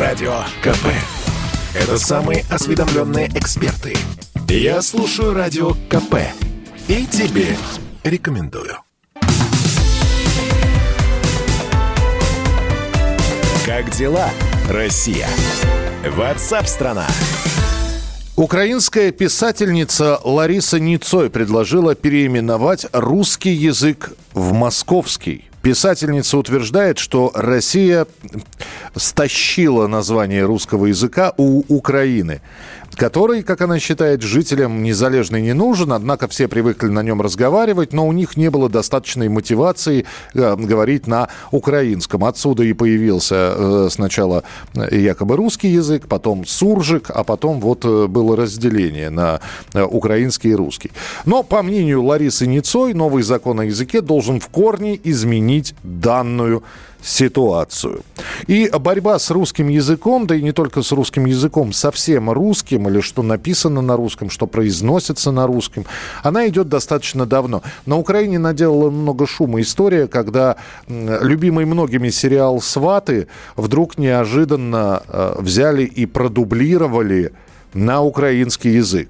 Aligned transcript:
Радио 0.00 0.32
КП. 0.62 0.86
Это 1.74 1.98
самые 1.98 2.46
осведомленные 2.48 3.28
эксперты. 3.34 3.94
Я 4.48 4.80
слушаю 4.80 5.34
Радио 5.34 5.72
КП. 5.90 6.14
И 6.88 7.04
тебе 7.04 7.54
рекомендую. 8.02 8.78
Как 13.66 13.90
дела, 13.90 14.30
Россия? 14.70 15.28
Ватсап-страна! 16.16 17.06
Украинская 18.36 19.12
писательница 19.12 20.18
Лариса 20.24 20.80
Ницой 20.80 21.28
предложила 21.28 21.94
переименовать 21.94 22.86
русский 22.94 23.52
язык 23.52 24.12
в 24.32 24.54
московский. 24.54 25.49
Писательница 25.62 26.38
утверждает, 26.38 26.98
что 26.98 27.30
Россия 27.34 28.06
стащила 28.96 29.86
название 29.86 30.44
русского 30.44 30.86
языка 30.86 31.34
у 31.36 31.62
Украины 31.68 32.40
который, 32.96 33.42
как 33.42 33.60
она 33.60 33.78
считает, 33.78 34.22
жителям 34.22 34.82
Незалежной 34.82 35.42
не 35.42 35.52
нужен, 35.52 35.92
однако 35.92 36.28
все 36.28 36.48
привыкли 36.48 36.88
на 36.88 37.02
нем 37.02 37.20
разговаривать, 37.20 37.92
но 37.92 38.06
у 38.06 38.12
них 38.12 38.36
не 38.36 38.50
было 38.50 38.68
достаточной 38.68 39.28
мотивации 39.28 40.06
э, 40.34 40.56
говорить 40.56 41.06
на 41.06 41.28
украинском. 41.50 42.24
Отсюда 42.24 42.62
и 42.64 42.72
появился 42.72 43.54
э, 43.56 43.88
сначала 43.90 44.44
якобы 44.74 45.36
русский 45.36 45.68
язык, 45.68 46.06
потом 46.08 46.46
суржик, 46.46 47.10
а 47.10 47.24
потом 47.24 47.60
вот 47.60 47.84
э, 47.84 48.06
было 48.06 48.36
разделение 48.36 49.10
на 49.10 49.40
э, 49.74 49.82
украинский 49.82 50.50
и 50.50 50.54
русский. 50.54 50.90
Но, 51.24 51.42
по 51.42 51.62
мнению 51.62 52.04
Ларисы 52.04 52.46
Ницой, 52.46 52.94
новый 52.94 53.22
закон 53.22 53.60
о 53.60 53.64
языке 53.64 54.00
должен 54.00 54.40
в 54.40 54.48
корне 54.48 54.98
изменить 55.02 55.74
данную 55.82 56.62
ситуацию. 57.02 58.02
И 58.46 58.70
борьба 58.78 59.18
с 59.18 59.30
русским 59.30 59.68
языком, 59.68 60.26
да 60.26 60.34
и 60.34 60.42
не 60.42 60.52
только 60.52 60.82
с 60.82 60.92
русским 60.92 61.26
языком, 61.26 61.72
совсем 61.72 62.30
русским, 62.30 62.88
или 62.88 63.00
что 63.00 63.22
написано 63.22 63.80
на 63.80 63.96
русском, 63.96 64.30
что 64.30 64.46
произносится 64.46 65.30
на 65.30 65.46
русском, 65.46 65.86
она 66.22 66.46
идет 66.48 66.68
достаточно 66.68 67.26
давно. 67.26 67.62
На 67.86 67.96
Украине 67.96 68.38
наделала 68.38 68.90
много 68.90 69.26
шума 69.26 69.60
история, 69.60 70.06
когда 70.06 70.56
любимый 70.88 71.64
многими 71.64 72.10
сериал 72.10 72.60
«Сваты» 72.60 73.28
вдруг 73.56 73.98
неожиданно 73.98 75.02
э, 75.06 75.34
взяли 75.38 75.84
и 75.84 76.06
продублировали 76.06 77.32
на 77.72 78.02
украинский 78.02 78.74
язык 78.74 79.08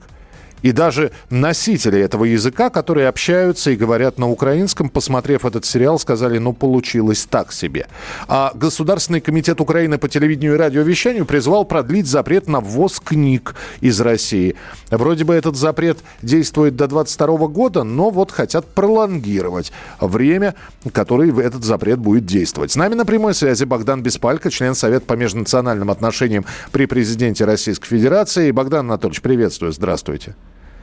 и 0.62 0.72
даже 0.72 1.12
носители 1.30 2.00
этого 2.00 2.24
языка, 2.24 2.70
которые 2.70 3.08
общаются 3.08 3.70
и 3.70 3.76
говорят 3.76 4.18
на 4.18 4.28
украинском, 4.28 4.88
посмотрев 4.88 5.44
этот 5.44 5.64
сериал, 5.64 5.98
сказали, 5.98 6.38
ну, 6.38 6.52
получилось 6.52 7.26
так 7.28 7.52
себе. 7.52 7.86
А 8.28 8.52
Государственный 8.54 9.20
комитет 9.20 9.60
Украины 9.60 9.98
по 9.98 10.08
телевидению 10.08 10.54
и 10.54 10.58
радиовещанию 10.58 11.26
призвал 11.26 11.64
продлить 11.64 12.06
запрет 12.06 12.48
на 12.48 12.60
ввоз 12.60 13.00
книг 13.00 13.54
из 13.80 14.00
России. 14.00 14.56
Вроде 14.90 15.24
бы 15.24 15.34
этот 15.34 15.56
запрет 15.56 15.98
действует 16.22 16.76
до 16.76 16.86
22 16.86 17.48
года, 17.48 17.84
но 17.84 18.10
вот 18.10 18.30
хотят 18.30 18.66
пролонгировать 18.66 19.72
время, 20.00 20.54
которое 20.92 21.30
этот 21.40 21.64
запрет 21.64 21.98
будет 21.98 22.26
действовать. 22.26 22.72
С 22.72 22.76
нами 22.76 22.94
на 22.94 23.06
прямой 23.06 23.34
связи 23.34 23.64
Богдан 23.64 24.02
Беспалько, 24.02 24.50
член 24.50 24.74
Совета 24.74 25.06
по 25.06 25.14
межнациональным 25.14 25.90
отношениям 25.90 26.44
при 26.72 26.86
президенте 26.86 27.44
Российской 27.44 27.88
Федерации. 27.88 28.50
Богдан 28.50 28.86
Анатольевич, 28.86 29.22
приветствую, 29.22 29.72
здравствуйте. 29.72 30.34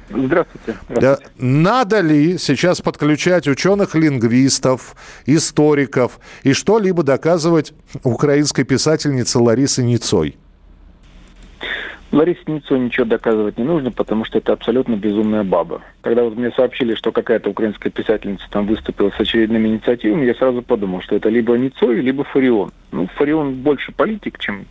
Здравствуйте. 0.10 0.78
Здравствуйте. 0.90 1.02
Да, 1.02 1.18
надо 1.38 2.00
ли 2.00 2.38
сейчас 2.38 2.82
подключать 2.82 3.48
ученых-лингвистов, 3.48 4.96
историков 5.26 6.20
и 6.44 6.54
что-либо 6.54 7.04
доказывать 7.04 7.74
украинской 8.04 8.64
писательнице 8.64 9.40
Ларисе 9.40 9.84
Ницой? 9.84 10.38
Ларисе 12.12 12.40
Ницой 12.48 12.80
ничего 12.80 13.06
доказывать 13.06 13.58
не 13.58 13.66
нужно, 13.66 13.92
потому 13.92 14.24
что 14.24 14.38
это 14.38 14.54
абсолютно 14.54 14.96
безумная 14.96 15.44
баба. 15.44 15.82
Когда 16.02 16.24
вот 16.24 16.38
мне 16.38 16.52
сообщили, 16.52 16.96
что 16.96 17.12
какая-то 17.12 17.50
украинская 17.50 17.92
писательница 17.92 18.46
там 18.50 18.66
выступила 18.66 19.12
с 19.12 19.20
очередными 19.20 19.68
инициативами, 19.68 20.26
я 20.26 20.34
сразу 20.36 20.62
подумал, 20.62 21.02
что 21.02 21.16
это 21.16 21.28
либо 21.28 21.58
Ницой, 21.58 22.00
либо 22.00 22.24
Фарион. 22.24 22.72
Ну, 22.92 23.08
Фарион 23.16 23.56
больше 23.56 23.92
политик, 23.92 24.40
чем 24.40 24.68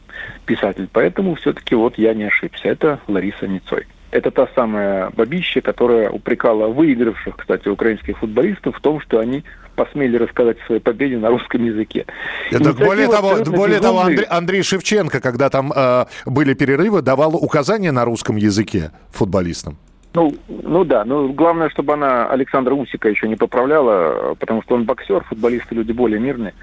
писатель, 0.47 0.89
поэтому 0.91 1.35
все-таки 1.35 1.75
вот 1.75 1.99
я 1.99 2.15
не 2.15 2.25
ошибся. 2.25 2.69
Это 2.69 3.01
Лариса 3.07 3.47
Ницой. 3.47 3.87
Это 4.17 4.31
та 4.31 4.49
самая 4.55 5.11
бабища, 5.11 5.61
которая 5.61 6.09
упрекала 6.09 6.69
выигравших, 6.69 7.37
кстати, 7.37 7.69
украинских 7.69 8.17
футболистов 8.17 8.75
в 8.75 8.81
том, 8.81 8.99
что 8.99 9.19
они 9.19 9.45
посмели 9.75 10.17
рассказать 10.17 10.57
о 10.63 10.67
своей 10.67 10.81
победе 10.81 11.19
на 11.19 11.29
русском 11.29 11.63
языке. 11.63 12.07
Это 12.51 12.73
более 12.73 13.09
того, 13.09 13.45
более 13.45 13.79
того 13.79 14.01
Андрей, 14.01 14.25
Андрей 14.25 14.63
Шевченко, 14.63 15.21
когда 15.21 15.51
там 15.51 15.71
э, 15.71 16.07
были 16.25 16.55
перерывы, 16.55 17.03
давал 17.03 17.37
указания 17.37 17.93
на 17.93 18.07
русском 18.07 18.37
языке 18.37 18.91
футболистам. 19.11 19.77
Ну, 20.15 20.35
ну 20.49 20.85
да, 20.87 21.05
но 21.05 21.29
главное, 21.29 21.69
чтобы 21.69 21.93
она 21.93 22.27
Александра 22.27 22.73
Усика 22.73 23.11
еще 23.11 23.29
не 23.29 23.37
поправляла, 23.37 24.35
потому 24.37 24.63
что 24.63 24.77
он 24.77 24.85
боксер, 24.85 25.25
футболисты 25.25 25.75
люди 25.75 25.93
более 25.93 26.19
мирные. 26.19 26.55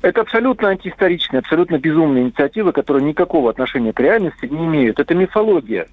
Это 0.00 0.22
абсолютно 0.22 0.68
антиисторичная, 0.68 1.40
абсолютно 1.40 1.78
безумная 1.78 2.22
инициатива, 2.22 2.72
которая 2.72 3.02
никакого 3.02 3.50
отношения 3.50 3.92
к 3.92 4.00
реальности 4.00 4.46
не 4.46 4.64
имеет. 4.64 4.98
Это 4.98 5.14
мифология. 5.14 5.88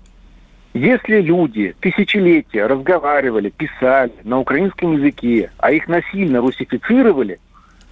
Если 0.73 1.21
люди 1.21 1.75
тысячелетия 1.79 2.65
разговаривали, 2.65 3.49
писали 3.49 4.11
на 4.23 4.39
украинском 4.39 4.93
языке, 4.93 5.51
а 5.57 5.71
их 5.71 5.87
насильно 5.87 6.39
русифицировали, 6.39 7.39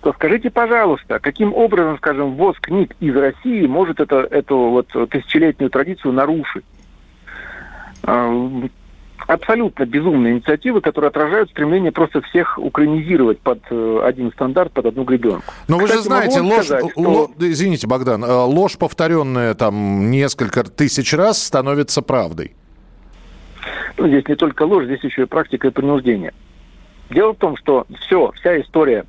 то 0.01 0.13
скажите, 0.13 0.49
пожалуйста, 0.49 1.19
каким 1.19 1.53
образом, 1.53 1.97
скажем, 1.97 2.33
ввоз 2.35 2.57
книг 2.59 2.95
из 2.99 3.15
России 3.15 3.67
может 3.67 3.99
это, 3.99 4.27
эту 4.31 4.57
вот 4.57 4.87
тысячелетнюю 5.09 5.69
традицию 5.69 6.13
нарушить? 6.13 6.65
А, 8.03 8.49
абсолютно 9.27 9.85
безумные 9.85 10.33
инициативы, 10.33 10.81
которые 10.81 11.09
отражают 11.09 11.51
стремление 11.51 11.91
просто 11.91 12.21
всех 12.21 12.57
украинизировать 12.57 13.39
под 13.39 13.59
э, 13.69 14.01
один 14.03 14.31
стандарт, 14.31 14.71
под 14.71 14.87
одну 14.87 15.03
гребенку. 15.03 15.43
Но 15.67 15.77
вы 15.77 15.87
же 15.87 16.01
знаете, 16.01 16.41
ложь, 16.41 16.65
сказать, 16.65 16.91
что... 16.91 17.01
ло, 17.01 17.31
извините, 17.37 17.85
Богдан, 17.85 18.23
э, 18.23 18.27
ложь, 18.27 18.77
повторенная 18.77 19.53
там 19.53 20.09
несколько 20.09 20.63
тысяч 20.63 21.13
раз, 21.13 21.43
становится 21.43 22.01
правдой. 22.01 22.55
Ну, 23.97 24.07
здесь 24.07 24.27
не 24.27 24.35
только 24.35 24.63
ложь, 24.63 24.85
здесь 24.85 25.03
еще 25.03 25.23
и 25.23 25.25
практика 25.25 25.67
и 25.67 25.71
принуждение. 25.71 26.33
Дело 27.09 27.33
в 27.33 27.37
том, 27.37 27.57
что 27.57 27.85
все, 27.99 28.31
вся 28.35 28.59
история 28.61 29.05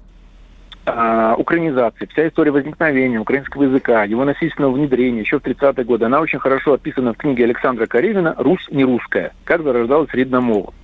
э, 0.87 1.35
украинизации, 1.39 2.07
вся 2.07 2.29
история 2.29 2.51
возникновения 2.51 3.21
украинского 3.21 3.65
языка, 3.65 4.05
его 4.05 4.25
насильственного 4.25 4.73
внедрения 4.73 5.21
еще 5.21 5.39
в 5.39 5.43
30-е 5.43 5.85
годы, 5.85 6.07
она 6.07 6.21
очень 6.21 6.41
хорошо 6.41 6.75
описана 6.75 7.15
в 7.15 7.17
книге 7.17 7.45
Александра 7.45 7.87
Карелина 7.87 8.35
«Русь 8.39 8.67
не 8.71 8.85
русская. 8.85 9.33
Как 9.45 9.63
зарождалась 9.63 10.13
ридна 10.13 10.41
мова». 10.41 10.75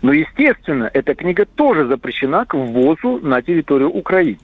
Но, 0.00 0.12
естественно, 0.12 0.90
эта 0.92 1.14
книга 1.14 1.44
тоже 1.44 1.86
запрещена 1.86 2.44
к 2.44 2.54
ввозу 2.54 3.20
на 3.22 3.40
территорию 3.42 3.90
Украины. 3.90 4.38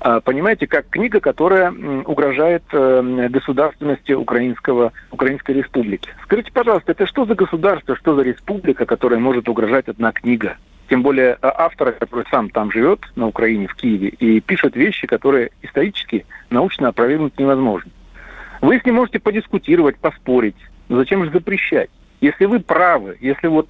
А, 0.00 0.20
понимаете, 0.20 0.66
как 0.66 0.88
книга, 0.88 1.20
которая 1.20 1.72
угрожает 1.72 2.62
э, 2.72 3.28
государственности 3.30 4.12
украинского, 4.12 4.92
Украинской 5.10 5.52
республики. 5.52 6.10
Скажите, 6.24 6.52
пожалуйста, 6.52 6.92
это 6.92 7.06
что 7.06 7.24
за 7.24 7.34
государство, 7.34 7.96
что 7.96 8.14
за 8.14 8.22
республика, 8.22 8.86
которая 8.86 9.20
может 9.20 9.48
угрожать 9.48 9.88
одна 9.88 10.12
книга? 10.12 10.56
Тем 10.88 11.02
более 11.02 11.38
а, 11.40 11.64
автора, 11.64 11.92
который 11.92 12.26
сам 12.30 12.50
там 12.50 12.70
живет, 12.70 13.00
на 13.16 13.26
Украине, 13.26 13.66
в 13.66 13.74
Киеве, 13.74 14.08
и 14.08 14.40
пишет 14.40 14.76
вещи, 14.76 15.06
которые 15.06 15.50
исторически, 15.62 16.26
научно 16.50 16.88
опровергнуть 16.88 17.38
невозможно. 17.38 17.90
Вы 18.60 18.78
с 18.78 18.84
ним 18.84 18.96
можете 18.96 19.18
подискутировать, 19.18 19.96
поспорить. 19.96 20.56
Зачем 20.88 21.24
же 21.24 21.30
запрещать? 21.30 21.90
Если 22.20 22.44
вы 22.44 22.60
правы, 22.60 23.16
если 23.20 23.46
вот 23.46 23.68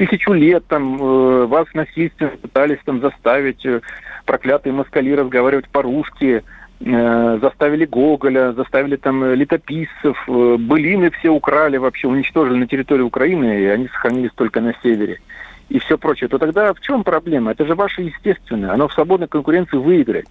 тысячу 0.00 0.32
лет 0.32 0.66
там 0.66 0.96
э, 0.96 1.44
вас 1.44 1.66
насильственно 1.74 2.30
пытались 2.30 2.78
там 2.86 3.00
заставить 3.02 3.66
э, 3.66 3.82
проклятые 4.24 4.72
москали 4.72 5.12
разговаривать 5.12 5.68
по-русски, 5.68 6.42
э, 6.80 7.38
заставили 7.42 7.84
Гоголя, 7.84 8.52
заставили 8.52 8.96
там 8.96 9.22
э, 9.22 9.34
летописцев, 9.34 10.16
э, 10.26 10.56
былины 10.58 11.10
все 11.10 11.28
украли 11.28 11.76
вообще, 11.76 12.08
уничтожили 12.08 12.56
на 12.56 12.66
территории 12.66 13.02
Украины, 13.02 13.60
и 13.60 13.66
они 13.66 13.88
сохранились 13.88 14.32
только 14.34 14.62
на 14.62 14.74
севере 14.82 15.20
и 15.68 15.78
все 15.78 15.98
прочее, 15.98 16.28
то 16.28 16.38
тогда 16.38 16.72
в 16.72 16.80
чем 16.80 17.04
проблема? 17.04 17.52
Это 17.52 17.66
же 17.66 17.74
ваше 17.74 18.02
естественное, 18.02 18.72
оно 18.72 18.88
в 18.88 18.94
свободной 18.94 19.28
конкуренции 19.28 19.76
выиграет. 19.76 20.26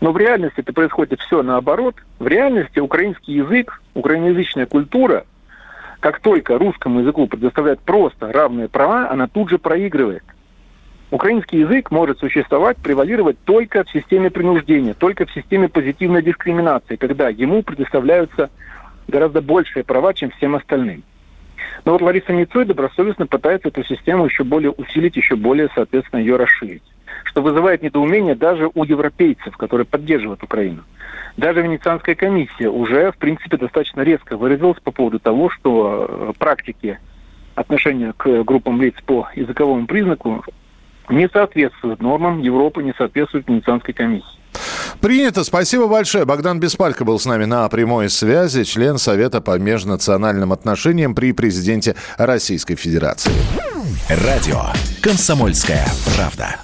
Но 0.00 0.12
в 0.12 0.16
реальности 0.16 0.60
это 0.60 0.72
происходит 0.72 1.20
все 1.20 1.42
наоборот. 1.42 1.96
В 2.18 2.26
реальности 2.26 2.78
украинский 2.78 3.34
язык, 3.34 3.82
украиноязычная 3.94 4.66
культура, 4.66 5.24
как 6.02 6.18
только 6.18 6.58
русскому 6.58 7.00
языку 7.00 7.28
предоставляют 7.28 7.80
просто 7.80 8.32
равные 8.32 8.68
права, 8.68 9.08
она 9.08 9.28
тут 9.28 9.50
же 9.50 9.58
проигрывает. 9.58 10.24
Украинский 11.12 11.60
язык 11.60 11.92
может 11.92 12.18
существовать, 12.18 12.76
превалировать 12.78 13.38
только 13.44 13.84
в 13.84 13.90
системе 13.90 14.28
принуждения, 14.28 14.94
только 14.94 15.26
в 15.26 15.32
системе 15.32 15.68
позитивной 15.68 16.20
дискриминации, 16.20 16.96
когда 16.96 17.28
ему 17.28 17.62
предоставляются 17.62 18.50
гораздо 19.06 19.40
большие 19.42 19.84
права, 19.84 20.12
чем 20.12 20.30
всем 20.30 20.56
остальным. 20.56 21.04
Но 21.84 21.92
вот 21.92 22.02
Лариса 22.02 22.32
Ницой 22.32 22.64
добросовестно 22.64 23.28
пытается 23.28 23.68
эту 23.68 23.84
систему 23.84 24.24
еще 24.24 24.42
более 24.42 24.72
усилить, 24.72 25.16
еще 25.16 25.36
более, 25.36 25.68
соответственно, 25.72 26.18
ее 26.18 26.34
расширить. 26.34 26.82
Что 27.32 27.42
вызывает 27.42 27.82
недоумение 27.82 28.34
даже 28.34 28.70
у 28.72 28.84
европейцев, 28.84 29.56
которые 29.56 29.86
поддерживают 29.86 30.42
Украину. 30.42 30.84
Даже 31.38 31.62
Венецианская 31.62 32.14
комиссия 32.14 32.68
уже, 32.68 33.10
в 33.10 33.16
принципе, 33.16 33.56
достаточно 33.56 34.02
резко 34.02 34.36
выразилась 34.36 34.78
по 34.80 34.90
поводу 34.90 35.18
того, 35.18 35.48
что 35.48 36.06
э, 36.08 36.32
практики 36.38 36.98
отношения 37.54 38.12
к 38.16 38.44
группам 38.44 38.80
лиц 38.82 38.94
по 39.06 39.28
языковому 39.34 39.86
признаку 39.86 40.44
не 41.08 41.28
соответствуют 41.28 42.02
нормам 42.02 42.40
Европы, 42.40 42.82
не 42.82 42.92
соответствуют 42.96 43.48
Венецианской 43.48 43.94
комиссии. 43.94 44.26
Принято. 45.00 45.42
Спасибо 45.42 45.88
большое. 45.88 46.26
Богдан 46.26 46.60
Беспалько 46.60 47.04
был 47.04 47.18
с 47.18 47.24
нами 47.24 47.46
на 47.46 47.66
прямой 47.70 48.10
связи, 48.10 48.64
член 48.64 48.98
Совета 48.98 49.40
по 49.40 49.58
межнациональным 49.58 50.52
отношениям 50.52 51.14
при 51.14 51.32
президенте 51.32 51.96
Российской 52.18 52.76
Федерации. 52.76 53.32
Радио 54.08 54.60
«Комсомольская 55.02 55.86
правда». 56.14 56.56